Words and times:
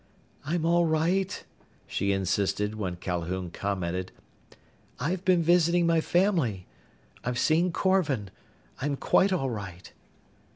"I'm 0.43 0.65
all 0.65 0.87
right," 0.87 1.45
she 1.85 2.11
insisted, 2.11 2.73
when 2.73 2.95
Calhoun 2.95 3.51
commented. 3.51 4.11
"I've 4.99 5.23
been 5.23 5.43
visiting 5.43 5.85
my 5.85 6.01
family. 6.01 6.65
I've 7.23 7.37
seen 7.37 7.71
Korvan. 7.71 8.31
I'm 8.81 8.95
quite 8.97 9.31
all 9.31 9.51
right." 9.51 9.93